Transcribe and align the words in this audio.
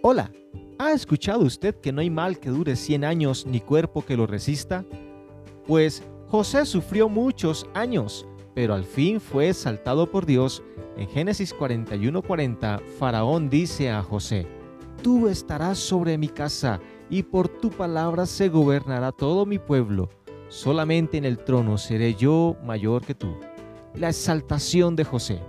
Hola, 0.00 0.30
¿ha 0.78 0.92
escuchado 0.92 1.40
usted 1.40 1.74
que 1.74 1.90
no 1.90 2.00
hay 2.00 2.08
mal 2.08 2.38
que 2.38 2.50
dure 2.50 2.76
100 2.76 3.04
años 3.04 3.44
ni 3.46 3.60
cuerpo 3.60 4.04
que 4.04 4.16
lo 4.16 4.28
resista? 4.28 4.84
Pues 5.66 6.04
José 6.28 6.66
sufrió 6.66 7.08
muchos 7.08 7.66
años, 7.74 8.24
pero 8.54 8.74
al 8.74 8.84
fin 8.84 9.20
fue 9.20 9.48
exaltado 9.48 10.08
por 10.08 10.24
Dios. 10.24 10.62
En 10.96 11.08
Génesis 11.08 11.52
41:40, 11.52 12.80
Faraón 12.96 13.50
dice 13.50 13.90
a 13.90 14.00
José, 14.04 14.46
Tú 15.02 15.26
estarás 15.26 15.78
sobre 15.78 16.16
mi 16.16 16.28
casa, 16.28 16.78
y 17.10 17.24
por 17.24 17.48
tu 17.48 17.70
palabra 17.70 18.24
se 18.26 18.48
gobernará 18.48 19.10
todo 19.10 19.46
mi 19.46 19.58
pueblo. 19.58 20.10
Solamente 20.48 21.16
en 21.16 21.24
el 21.24 21.38
trono 21.38 21.76
seré 21.76 22.14
yo 22.14 22.56
mayor 22.62 23.04
que 23.04 23.16
tú. 23.16 23.34
La 23.94 24.10
exaltación 24.10 24.94
de 24.94 25.02
José. 25.02 25.40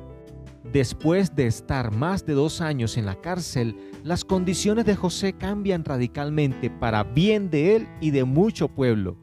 Después 0.64 1.36
de 1.36 1.48
estar 1.48 1.92
más 1.92 2.26
de 2.26 2.34
dos 2.34 2.62
años 2.62 2.98
en 2.98 3.06
la 3.06 3.16
cárcel, 3.16 3.76
las 4.04 4.26
condiciones 4.26 4.86
de 4.86 4.96
José 4.96 5.34
cambian 5.34 5.86
radicalmente 5.86 6.70
para 6.70 7.04
bien 7.04 7.50
de 7.50 7.76
él 7.76 7.88
y 8.02 8.12
de 8.12 8.26
mucho 8.26 8.68
pueblo. 8.68 9.18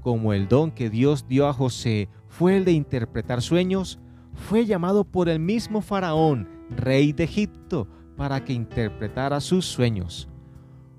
Como 0.00 0.32
el 0.32 0.48
don 0.48 0.70
que 0.70 0.90
Dios 0.90 1.26
dio 1.28 1.46
a 1.48 1.52
José 1.52 2.08
fue 2.28 2.56
el 2.56 2.64
de 2.64 2.72
interpretar 2.72 3.40
sueños, 3.40 4.00
fue 4.34 4.66
llamado 4.66 5.04
por 5.04 5.28
el 5.28 5.38
mismo 5.38 5.80
faraón, 5.80 6.48
rey 6.70 7.12
de 7.12 7.24
Egipto, 7.24 7.86
para 8.16 8.44
que 8.44 8.52
interpretara 8.52 9.40
sus 9.40 9.64
sueños. 9.64 10.28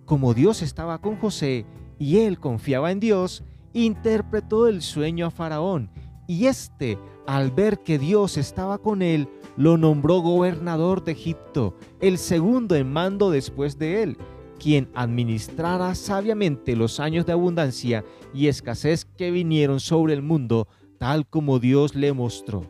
Como 0.05 0.33
Dios 0.33 0.61
estaba 0.61 0.99
con 0.99 1.17
José 1.17 1.65
y 1.99 2.19
él 2.19 2.39
confiaba 2.39 2.91
en 2.91 2.99
Dios, 2.99 3.43
interpretó 3.73 4.67
el 4.67 4.81
sueño 4.81 5.25
a 5.25 5.31
faraón, 5.31 5.89
y 6.27 6.45
éste, 6.45 6.97
al 7.27 7.51
ver 7.51 7.79
que 7.79 7.99
Dios 7.99 8.37
estaba 8.37 8.77
con 8.77 9.01
él, 9.01 9.29
lo 9.57 9.77
nombró 9.77 10.19
gobernador 10.19 11.03
de 11.03 11.13
Egipto, 11.13 11.75
el 12.01 12.17
segundo 12.17 12.75
en 12.75 12.91
mando 12.91 13.31
después 13.31 13.77
de 13.77 14.03
él, 14.03 14.17
quien 14.59 14.89
administrara 14.93 15.95
sabiamente 15.95 16.75
los 16.75 16.99
años 16.99 17.25
de 17.25 17.33
abundancia 17.33 18.03
y 18.33 18.47
escasez 18.47 19.05
que 19.05 19.31
vinieron 19.31 19.79
sobre 19.79 20.13
el 20.13 20.21
mundo, 20.21 20.67
tal 20.97 21.27
como 21.27 21.59
Dios 21.59 21.95
le 21.95 22.13
mostró. 22.13 22.69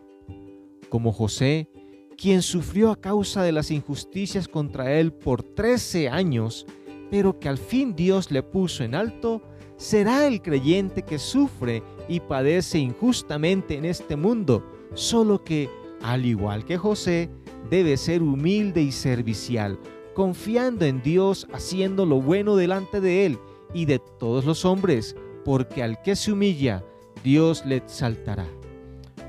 Como 0.89 1.11
José, 1.11 1.69
quien 2.17 2.41
sufrió 2.41 2.91
a 2.91 2.95
causa 2.95 3.43
de 3.43 3.51
las 3.51 3.71
injusticias 3.71 4.47
contra 4.47 4.93
él 4.93 5.11
por 5.11 5.43
trece 5.43 6.09
años, 6.09 6.65
pero 7.11 7.39
que 7.39 7.49
al 7.49 7.57
fin 7.57 7.95
Dios 7.95 8.31
le 8.31 8.41
puso 8.43 8.83
en 8.83 8.95
alto, 8.95 9.41
será 9.77 10.27
el 10.27 10.41
creyente 10.41 11.03
que 11.03 11.19
sufre 11.19 11.83
y 12.07 12.19
padece 12.19 12.79
injustamente 12.79 13.75
en 13.75 13.85
este 13.85 14.15
mundo, 14.15 14.63
solo 14.93 15.43
que 15.43 15.69
al 16.05 16.23
igual 16.23 16.65
que 16.65 16.77
José, 16.77 17.31
debe 17.71 17.97
ser 17.97 18.21
humilde 18.21 18.79
y 18.79 18.91
servicial, 18.91 19.79
confiando 20.13 20.85
en 20.85 21.01
Dios, 21.01 21.47
haciendo 21.51 22.05
lo 22.05 22.21
bueno 22.21 22.55
delante 22.55 23.01
de 23.01 23.25
Él 23.25 23.39
y 23.73 23.85
de 23.85 23.97
todos 24.19 24.45
los 24.45 24.65
hombres, 24.65 25.15
porque 25.43 25.81
al 25.81 25.99
que 26.03 26.15
se 26.15 26.31
humilla, 26.31 26.83
Dios 27.23 27.65
le 27.65 27.77
exaltará. 27.77 28.45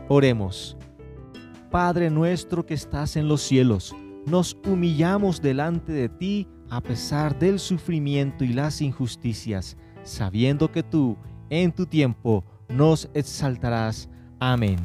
Oremos. 0.08 0.76
Padre 1.70 2.10
nuestro 2.10 2.66
que 2.66 2.74
estás 2.74 3.16
en 3.16 3.26
los 3.26 3.40
cielos, 3.40 3.96
nos 4.26 4.54
humillamos 4.66 5.40
delante 5.40 5.92
de 5.92 6.10
ti 6.10 6.46
a 6.68 6.82
pesar 6.82 7.38
del 7.38 7.58
sufrimiento 7.58 8.44
y 8.44 8.48
las 8.48 8.82
injusticias, 8.82 9.78
sabiendo 10.02 10.70
que 10.70 10.82
tú, 10.82 11.16
en 11.48 11.72
tu 11.72 11.86
tiempo, 11.86 12.44
nos 12.68 13.08
exaltarás. 13.14 14.10
Amén 14.40 14.76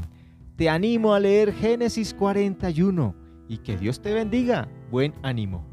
te 0.61 0.69
animo 0.69 1.15
a 1.15 1.19
leer 1.19 1.51
Génesis 1.55 2.13
41 2.13 3.15
y 3.47 3.57
que 3.63 3.77
Dios 3.77 3.99
te 3.99 4.13
bendiga. 4.13 4.69
Buen 4.91 5.11
ánimo. 5.23 5.70